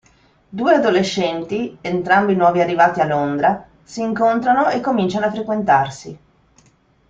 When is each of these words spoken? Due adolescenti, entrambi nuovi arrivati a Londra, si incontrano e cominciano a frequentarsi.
Due 0.49 0.73
adolescenti, 0.73 1.77
entrambi 1.79 2.33
nuovi 2.35 2.59
arrivati 2.59 3.01
a 3.01 3.05
Londra, 3.05 3.67
si 3.83 4.01
incontrano 4.01 4.69
e 4.69 4.79
cominciano 4.81 5.27
a 5.27 5.31
frequentarsi. 5.31 6.19